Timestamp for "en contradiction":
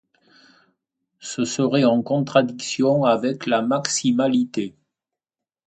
1.83-3.03